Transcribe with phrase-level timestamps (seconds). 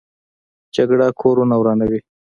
[0.75, 1.99] جګړه کورونه ورانوي